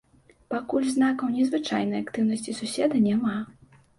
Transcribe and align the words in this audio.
Пакуль 0.53 0.87
знакаў 0.93 1.27
незвычайнай 1.33 2.01
актыўнасці 2.05 2.57
суседа 2.61 3.05
няма. 3.09 3.37